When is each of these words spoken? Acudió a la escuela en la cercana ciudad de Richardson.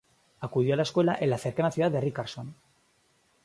Acudió 0.39 0.73
a 0.73 0.77
la 0.77 0.81
escuela 0.81 1.15
en 1.21 1.29
la 1.29 1.37
cercana 1.37 1.69
ciudad 1.69 1.91
de 1.91 2.01
Richardson. 2.01 2.55